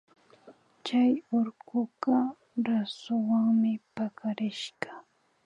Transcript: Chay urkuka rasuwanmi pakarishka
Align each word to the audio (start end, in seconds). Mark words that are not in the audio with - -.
Chay 0.85 1.11
urkuka 1.37 2.17
rasuwanmi 2.65 3.71
pakarishka 3.95 4.91